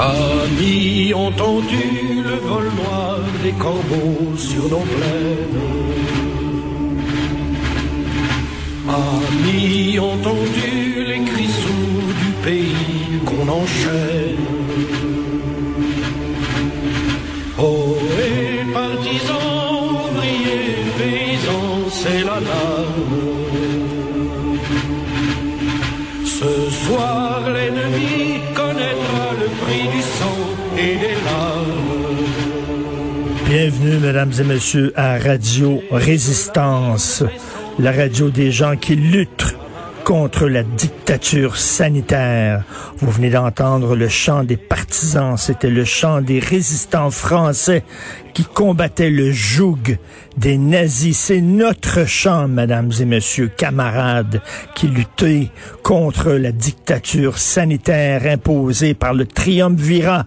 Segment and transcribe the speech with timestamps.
[0.00, 5.60] Amis entendu le vol noir des corbeaux sur nos plaines.
[8.88, 14.36] Amis entendu les cris sourds du pays qu'on enchaîne.
[17.58, 17.89] Oh,
[33.46, 37.24] Bienvenue, mesdames et messieurs, à Radio Résistance,
[37.78, 39.56] la radio des gens qui luttent
[40.04, 42.64] contre la dictature sanitaire.
[42.98, 47.84] Vous venez d'entendre le chant des partisans, c'était le chant des résistants français
[48.32, 49.98] qui combattaient le joug
[50.36, 51.18] des nazis.
[51.18, 54.42] C'est notre chant, mesdames et messieurs, camarades,
[54.74, 55.50] qui luttaient
[55.82, 60.26] contre la dictature sanitaire imposée par le triumvirat.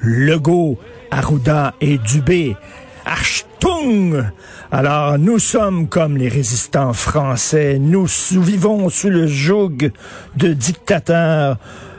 [0.00, 0.78] Legault,
[1.10, 2.56] Arruda et Dubé.
[3.04, 4.24] Achtung!
[4.72, 7.78] Alors, nous sommes comme les résistants français.
[7.78, 9.92] Nous vivons sous le joug
[10.36, 11.56] de dictateurs.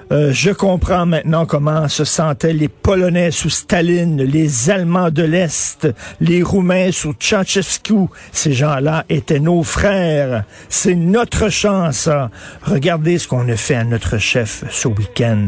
[0.10, 5.88] Euh, je comprends maintenant comment se sentaient les Polonais sous Staline, les Allemands de l'Est,
[6.22, 8.08] les Roumains sous Ceausescu.
[8.32, 10.46] Ces gens-là étaient nos frères.
[10.70, 11.98] C'est notre chance.
[11.98, 12.30] ça.
[12.64, 15.48] Regardez ce qu'on a fait à notre chef ce week-end.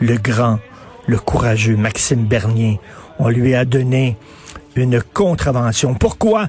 [0.00, 0.58] Le grand,
[1.06, 2.80] le courageux Maxime Bernier.
[3.20, 4.16] On lui a donné
[4.74, 5.94] une contravention.
[5.94, 6.48] Pourquoi?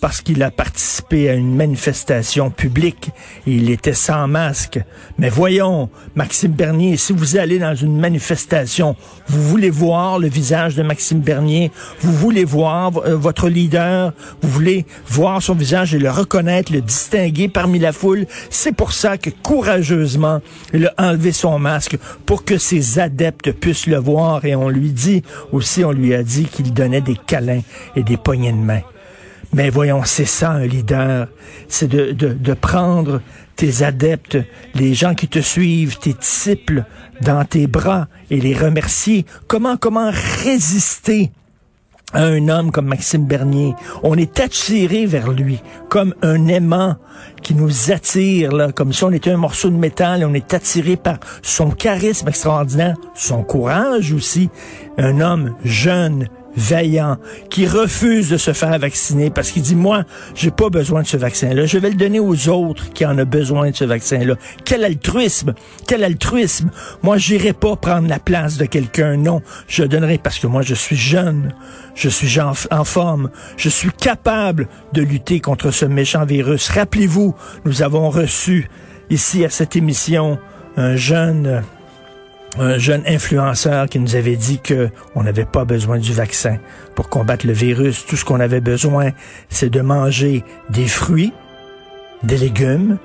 [0.00, 3.10] Parce qu'il a participé à une manifestation publique
[3.46, 4.80] et il était sans masque.
[5.18, 8.96] Mais voyons, Maxime Bernier, si vous allez dans une manifestation,
[9.28, 14.48] vous voulez voir le visage de Maxime Bernier, vous voulez voir euh, votre leader, vous
[14.48, 18.26] voulez voir son visage et le reconnaître, le distinguer parmi la foule.
[18.48, 20.40] C'est pour ça que courageusement,
[20.72, 24.92] il a enlevé son masque pour que ses adeptes puissent le voir et on lui
[24.92, 25.22] dit
[25.52, 27.62] aussi, on lui a dit qu'il donnait des câlins
[27.96, 28.80] et des poignées de main.
[29.52, 31.28] Mais voyons, c'est ça un leader,
[31.68, 33.20] c'est de, de, de prendre
[33.56, 34.38] tes adeptes,
[34.74, 36.84] les gens qui te suivent, tes disciples
[37.20, 39.26] dans tes bras et les remercier.
[39.48, 40.10] Comment, comment
[40.44, 41.32] résister
[42.12, 43.74] à un homme comme Maxime Bernier?
[44.02, 46.96] On est attiré vers lui comme un aimant
[47.42, 50.96] qui nous attire, là, comme si on était un morceau de métal on est attiré
[50.96, 54.48] par son charisme extraordinaire, son courage aussi.
[54.96, 57.16] Un homme jeune, vaillant,
[57.48, 61.16] qui refuse de se faire vacciner parce qu'il dit, moi, j'ai pas besoin de ce
[61.16, 61.66] vaccin-là.
[61.66, 64.34] Je vais le donner aux autres qui en ont besoin de ce vaccin-là.
[64.64, 65.54] Quel altruisme!
[65.86, 66.70] Quel altruisme!
[67.02, 69.16] Moi, j'irai pas prendre la place de quelqu'un.
[69.16, 71.54] Non, je donnerai parce que moi, je suis jeune.
[71.94, 73.30] Je suis en, en forme.
[73.56, 76.68] Je suis capable de lutter contre ce méchant virus.
[76.68, 77.34] Rappelez-vous,
[77.64, 78.68] nous avons reçu
[79.10, 80.38] ici à cette émission
[80.76, 81.62] un jeune
[82.58, 86.58] un jeune influenceur qui nous avait dit que on n'avait pas besoin du vaccin
[86.94, 88.04] pour combattre le virus.
[88.06, 89.10] Tout ce qu'on avait besoin,
[89.48, 91.32] c'est de manger des fruits,
[92.22, 92.98] des légumes,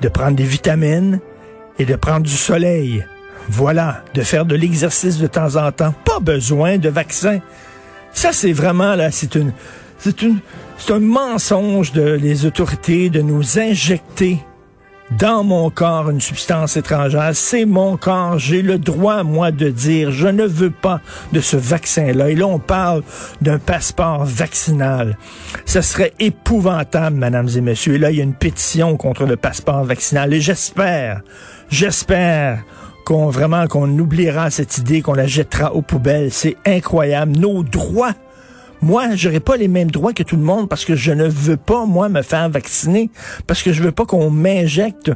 [0.00, 1.20] de prendre des vitamines
[1.78, 3.04] et de prendre du soleil.
[3.48, 5.94] Voilà, de faire de l'exercice de temps en temps.
[6.04, 7.40] Pas besoin de vaccin.
[8.12, 9.52] Ça, c'est vraiment là, c'est une,
[9.98, 10.38] c'est une,
[10.78, 14.38] c'est un mensonge de les autorités de nous injecter
[15.10, 17.30] dans mon corps une substance étrangère.
[17.34, 18.38] C'est mon corps.
[18.38, 21.00] J'ai le droit, moi, de dire je ne veux pas
[21.32, 22.30] de ce vaccin-là.
[22.30, 23.02] Et là, on parle
[23.40, 25.16] d'un passeport vaccinal.
[25.66, 27.94] Ce serait épouvantable, mesdames et messieurs.
[27.94, 30.32] Et là, il y a une pétition contre le passeport vaccinal.
[30.32, 31.20] Et j'espère,
[31.68, 32.62] j'espère
[33.04, 36.32] qu'on vraiment qu'on oubliera cette idée, qu'on la jettera aux poubelles.
[36.32, 37.36] C'est incroyable.
[37.36, 38.14] Nos droits
[38.84, 41.56] Moi, j'aurai pas les mêmes droits que tout le monde parce que je ne veux
[41.56, 43.08] pas, moi, me faire vacciner,
[43.46, 45.10] parce que je veux pas qu'on m'injecte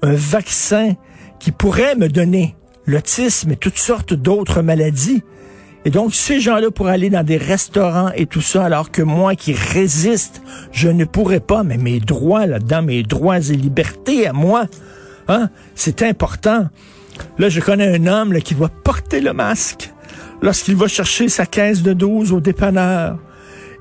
[0.00, 0.94] un vaccin
[1.38, 2.56] qui pourrait me donner
[2.86, 5.22] l'autisme et toutes sortes d'autres maladies.
[5.84, 9.34] Et donc, ces gens-là pourraient aller dans des restaurants et tout ça, alors que moi
[9.34, 10.40] qui résiste,
[10.72, 14.64] je ne pourrais pas, mais mes droits là-dedans, mes droits et libertés à moi,
[15.28, 16.68] hein, c'est important.
[17.36, 19.92] Là, je connais un homme qui doit porter le masque
[20.42, 23.18] lorsqu'il va chercher sa caisse de 12 au dépanneur.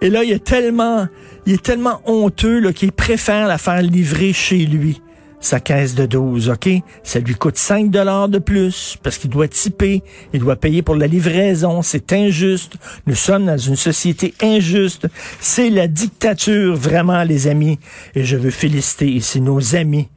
[0.01, 1.07] Et là, il est tellement,
[1.45, 5.01] il est tellement honteux qu'il préfère la faire livrer chez lui
[5.39, 6.69] sa caisse de 12, OK?
[7.03, 10.03] Ça lui coûte 5 dollars de plus parce qu'il doit typer,
[10.33, 12.73] il doit payer pour la livraison, c'est injuste.
[13.07, 15.07] Nous sommes dans une société injuste.
[15.39, 17.79] C'est la dictature, vraiment, les amis.
[18.15, 20.09] Et je veux féliciter ici nos amis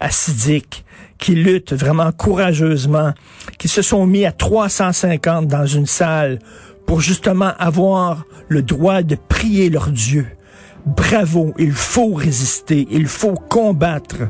[0.00, 0.84] acidiques
[1.18, 3.12] qui luttent vraiment courageusement,
[3.58, 6.38] qui se sont mis à 350 dans une salle
[6.86, 10.26] pour justement avoir le droit de prier leur Dieu.
[10.86, 14.28] Bravo, il faut résister, il faut combattre.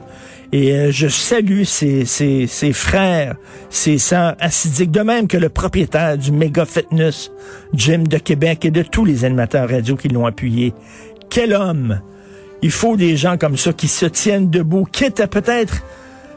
[0.50, 3.36] Et euh, je salue ses, ses, ses, frères,
[3.68, 7.30] ses sœurs acidiques, de même que le propriétaire du Méga Fitness
[7.74, 10.72] Gym de Québec et de tous les animateurs radio qui l'ont appuyé.
[11.28, 12.00] Quel homme!
[12.62, 15.84] Il faut des gens comme ça qui se tiennent debout, quitte à peut-être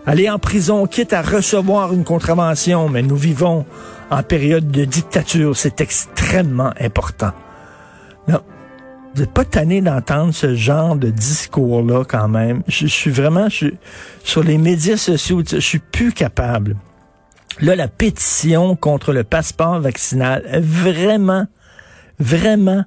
[0.06, 3.66] aller en prison, quitte à recevoir une contravention, mais nous vivons
[4.10, 5.56] en période de dictature.
[5.56, 7.32] C'est extrêmement important.
[8.28, 8.42] Non,
[9.14, 12.64] vous n'êtes pas tanné d'entendre ce genre de discours-là quand même.
[12.68, 13.48] Je, suis vraiment,
[14.24, 16.76] sur les médias sociaux, je suis plus capable.
[17.60, 21.46] Là, la pétition contre le passeport vaccinal, vraiment,
[22.20, 22.86] vraiment,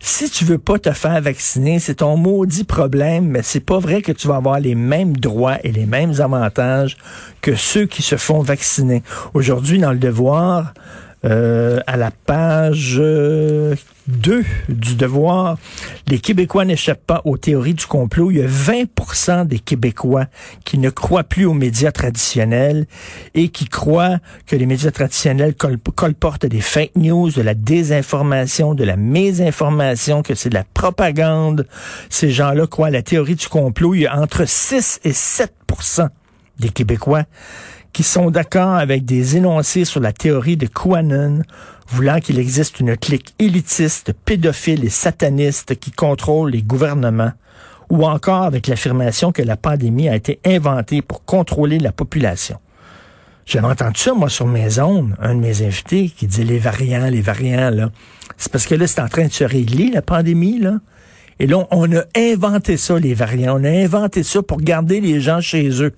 [0.00, 4.00] si tu veux pas te faire vacciner, c'est ton maudit problème, mais c'est pas vrai
[4.00, 6.96] que tu vas avoir les mêmes droits et les mêmes avantages
[7.42, 9.02] que ceux qui se font vacciner.
[9.34, 10.72] Aujourd'hui, dans le devoir,
[11.26, 12.98] euh, à la page
[14.10, 15.56] 2 euh, du devoir,
[16.06, 18.30] les Québécois n'échappent pas aux théories du complot.
[18.30, 20.26] Il y a 20% des Québécois
[20.64, 22.86] qui ne croient plus aux médias traditionnels
[23.34, 28.84] et qui croient que les médias traditionnels colportent des fake news, de la désinformation, de
[28.84, 31.66] la mésinformation, que c'est de la propagande.
[32.08, 33.94] Ces gens-là croient à la théorie du complot.
[33.94, 36.08] Il y a entre 6 et 7%
[36.58, 37.24] des Québécois
[37.92, 41.42] qui sont d'accord avec des énoncés sur la théorie de QAnon,
[41.88, 47.32] voulant qu'il existe une clique élitiste, pédophile et sataniste qui contrôle les gouvernements,
[47.88, 52.58] ou encore avec l'affirmation que la pandémie a été inventée pour contrôler la population.
[53.46, 57.08] J'avais entendu ça, moi, sur mes ondes, un de mes invités qui disait les variants,
[57.08, 57.90] les variants, là.
[58.36, 60.78] C'est parce que là, c'est en train de se régler, la pandémie, là.
[61.40, 63.58] Et là, on a inventé ça, les variants.
[63.58, 65.92] On a inventé ça pour garder les gens chez eux,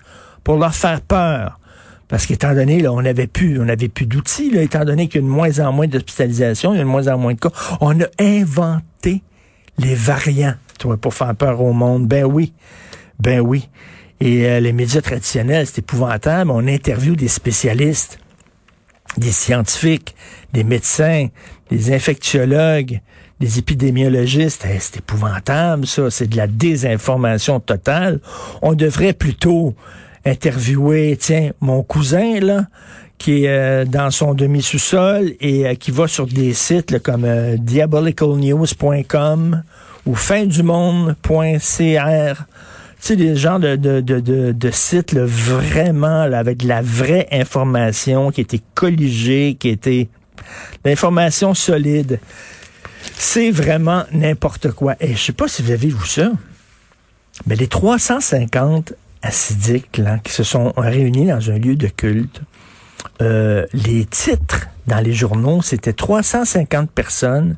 [0.44, 1.58] pour leur faire peur.
[2.12, 5.24] Parce qu'étant donné, là, on n'avait plus, on avait plus d'outils, étant donné qu'il y
[5.24, 7.48] a de moins en moins d'hospitalisation, il y a de moins en moins de cas.
[7.80, 9.22] On a inventé
[9.78, 12.06] les variants, toi, pour faire peur au monde.
[12.06, 12.52] Ben oui.
[13.18, 13.70] Ben oui.
[14.20, 16.50] Et euh, les médias traditionnels, c'est épouvantable.
[16.50, 18.18] On interviewe des spécialistes,
[19.16, 20.14] des scientifiques,
[20.52, 21.28] des médecins,
[21.70, 23.00] des infectiologues,
[23.40, 24.66] des épidémiologistes.
[24.80, 26.10] c'est épouvantable, ça.
[26.10, 28.20] C'est de la désinformation totale.
[28.60, 29.74] On devrait plutôt
[30.24, 32.66] interviewé, tiens, mon cousin, là,
[33.22, 37.56] qui est euh, dans son demi-sous-sol et euh, qui va sur des sites comme euh,
[37.56, 39.62] diabolicalnews.com
[40.06, 42.44] ou findumonde.cr.
[43.00, 48.30] Tu sais, des genres de, de, de, de, sites vraiment avec de la vraie information
[48.30, 50.08] qui était colligée, qui était
[50.84, 52.20] l'information solide.
[53.16, 54.94] C'est vraiment n'importe quoi.
[55.00, 56.30] Et je sais pas si vous avez vu ça,
[57.46, 62.42] mais les 350 acidiques là, qui se sont réunis dans un lieu de culte.
[63.20, 67.56] Euh, les titres dans les journaux, c'était 350 personnes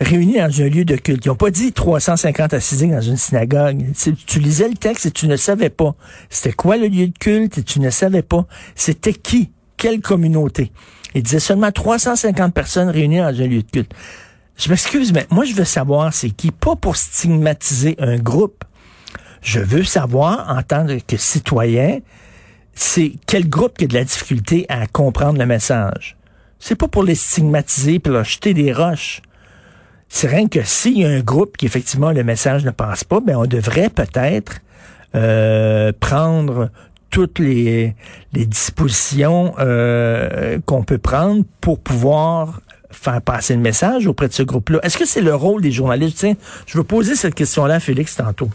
[0.00, 1.24] réunies dans un lieu de culte.
[1.24, 3.84] Ils n'ont pas dit 350 acidiques dans une synagogue.
[4.26, 5.94] Tu lisais le texte et tu ne savais pas.
[6.30, 8.46] C'était quoi le lieu de culte et tu ne savais pas.
[8.74, 9.50] C'était qui?
[9.76, 10.72] Quelle communauté?
[11.14, 13.92] Il disait seulement 350 personnes réunies dans un lieu de culte.
[14.56, 16.50] Je m'excuse, mais moi, je veux savoir c'est qui?
[16.50, 18.64] Pas pour stigmatiser un groupe,
[19.42, 22.00] je veux savoir, en tant que citoyen,
[22.74, 26.16] c'est quel groupe qui a de la difficulté à comprendre le message?
[26.58, 29.22] C'est pas pour les stigmatiser pour leur jeter des roches.
[30.08, 33.20] C'est rien que s'il y a un groupe qui effectivement le message ne passe pas,
[33.20, 34.60] ben on devrait peut-être
[35.14, 36.70] euh, prendre
[37.10, 37.94] toutes les,
[38.32, 44.80] dispositions euh, qu'on peut prendre pour pouvoir faire passer le message auprès de ce groupe-là.
[44.82, 46.18] Est-ce que c'est le rôle des journalistes?
[46.18, 46.34] Tiens,
[46.66, 48.50] je veux poser cette question-là Félix tantôt.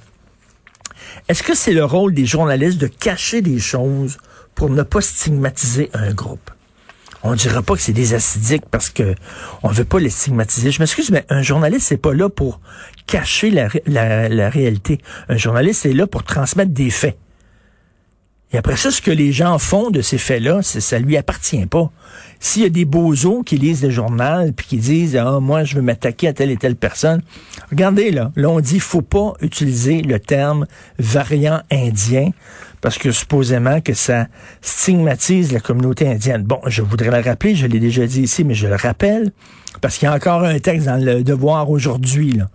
[1.27, 4.17] Est-ce que c'est le rôle des journalistes de cacher des choses
[4.55, 6.51] pour ne pas stigmatiser un groupe?
[7.23, 9.15] on dira pas que c'est des acidiques parce que
[9.63, 10.71] on veut pas les stigmatiser.
[10.71, 12.59] Je m'excuse, mais un journaliste, c'est pas là pour
[13.07, 13.69] cacher la,
[14.27, 14.99] la réalité.
[15.29, 17.17] Un journaliste est là pour transmettre des faits.
[18.53, 21.91] Et après ça, ce que les gens font de ces faits-là, ça lui appartient pas.
[22.39, 25.75] S'il y a des bozos qui lisent le journal puis qui disent ah moi je
[25.75, 27.21] veux m'attaquer à telle et telle personne,
[27.71, 30.67] regardez là, là on dit faut pas utiliser le terme
[30.99, 32.29] variant indien
[32.81, 34.27] parce que supposément que ça
[34.61, 36.43] stigmatise la communauté indienne.
[36.43, 39.31] Bon, je voudrais le rappeler, je l'ai déjà dit ici, mais je le rappelle
[39.81, 42.49] parce qu'il y a encore un texte dans le Devoir aujourd'hui là,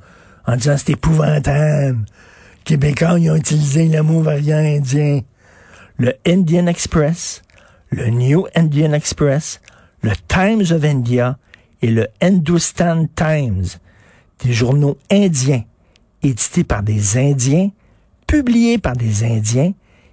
[0.46, 2.04] en disant c'est épouvantable.
[2.64, 5.22] Québécois ils ont utilisé le mot variant indien
[5.98, 7.42] le Indian Express,
[7.90, 9.60] le New Indian Express,
[10.02, 11.38] le Times of India
[11.82, 13.66] et le Hindustan Times,
[14.44, 15.64] des journaux indiens,
[16.22, 17.70] édités par des Indiens,
[18.26, 19.72] publiés par des Indiens,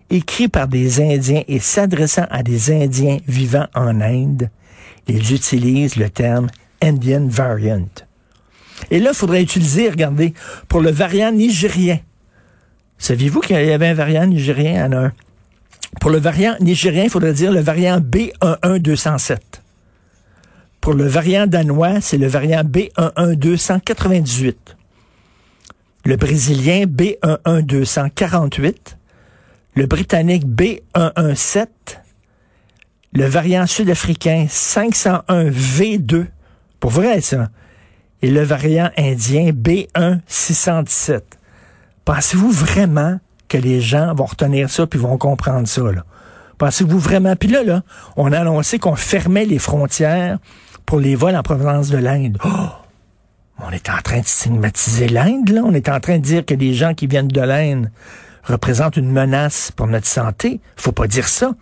[0.09, 4.49] écrits par des Indiens et s'adressant à des Indiens vivant en Inde,
[5.07, 6.47] ils utilisent le terme
[6.81, 7.87] Indian Variant.
[8.89, 10.33] Et là, il faudrait utiliser, regardez,
[10.67, 11.99] pour le variant nigérien.
[12.97, 14.87] Saviez-vous qu'il y avait un variant nigérien?
[14.87, 15.11] en un
[15.99, 19.37] pour le variant nigérien, il faudrait dire le variant B11207.
[20.81, 24.55] Pour le variant danois, c'est le variant B11298.
[26.05, 28.75] Le brésilien B11248.
[29.73, 31.67] Le britannique B117.
[33.13, 36.27] Le variant sud-africain 501V2.
[36.79, 37.49] Pour vrai, ça.
[38.21, 41.21] Et le variant indien B1617.
[42.05, 45.81] Pensez-vous vraiment que les gens vont retenir ça puis vont comprendre ça.
[46.57, 47.35] Pensez-vous vraiment?
[47.35, 47.83] Puis là, là,
[48.15, 50.37] on a annoncé qu'on fermait les frontières
[50.85, 52.37] pour les vols en provenance de l'Inde.
[52.45, 52.69] Oh!
[53.59, 55.61] On est en train de stigmatiser l'Inde, là.
[55.63, 57.89] On est en train de dire que les gens qui viennent de l'Inde
[58.43, 60.59] représentent une menace pour notre santé.
[60.75, 61.53] Faut pas dire ça.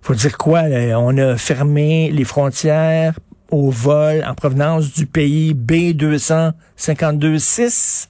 [0.00, 0.62] Faut dire quoi?
[0.96, 3.18] On a fermé les frontières
[3.50, 8.08] aux vols en provenance du pays B252-6.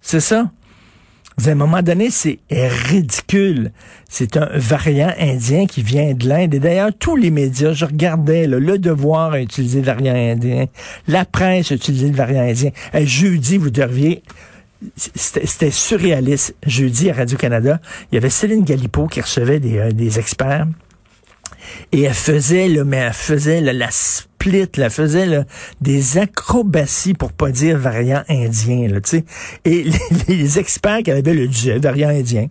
[0.00, 0.50] C'est ça?
[1.46, 3.72] À un moment donné, c'est ridicule.
[4.08, 6.54] C'est un variant indien qui vient de l'Inde.
[6.54, 10.66] Et d'ailleurs, tous les médias, je regardais, Le Devoir a utilisé le variant indien.
[11.06, 12.70] La presse a utilisé le variant indien.
[12.94, 14.22] jeudi, vous devriez
[14.96, 16.54] c'était surréaliste.
[16.66, 17.80] Jeudi à Radio-Canada,
[18.10, 20.66] il y avait Céline Galipo qui recevait des, euh, des experts.
[21.92, 23.72] Et elle faisait, là, mais elle faisait la
[24.48, 25.44] split, elle faisait
[25.80, 28.88] des acrobaties pour pas dire variant indien.
[28.88, 29.00] Là,
[29.64, 29.86] Et
[30.28, 32.46] les, experts qui avaient le disaient variant indien.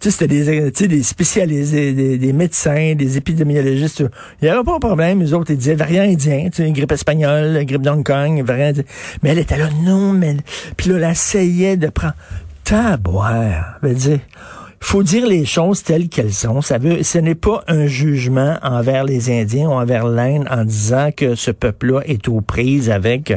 [0.00, 4.04] C'était des, des spécialistes, des, médecins, des épidémiologistes.
[4.40, 5.20] Il n'y avait pas de problème.
[5.20, 8.84] Les autres, ils disaient variant indien, grippe espagnole, grippe d'Hong Kong, variant indien.
[9.22, 10.36] Mais elle était là, non, mais...
[10.76, 12.14] Puis là, elle essayait de prendre...
[12.62, 14.20] Taboire, veut dire
[14.80, 16.60] faut dire les choses telles qu'elles sont.
[16.62, 21.10] Ça veut, ce n'est pas un jugement envers les Indiens ou envers l'Inde en disant
[21.14, 23.32] que ce peuple-là est aux prises avec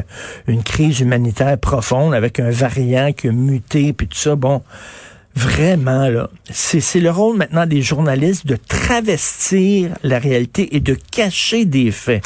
[0.46, 4.36] une crise humanitaire profonde, avec un variant qui a muté, puis tout ça.
[4.36, 4.62] Bon,
[5.34, 11.64] vraiment, là, c'est le rôle maintenant des journalistes de travestir la réalité et de cacher
[11.64, 12.22] des faits.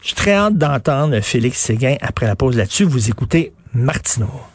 [0.00, 2.84] Je suis très hâte d'entendre Félix Séguin après la pause là-dessus.
[2.84, 4.51] Vous écoutez Martineau.